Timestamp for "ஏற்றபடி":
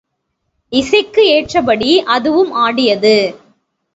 1.27-1.91